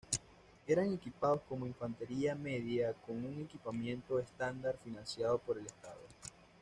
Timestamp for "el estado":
5.59-6.01